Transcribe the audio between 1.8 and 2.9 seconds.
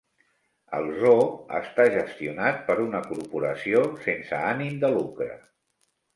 gestionat per